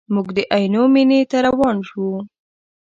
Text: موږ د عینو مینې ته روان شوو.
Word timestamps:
موږ 0.13 0.27
د 0.37 0.39
عینو 0.55 0.83
مینې 0.93 1.21
ته 1.29 1.37
روان 1.47 1.77
شوو. 1.87 2.15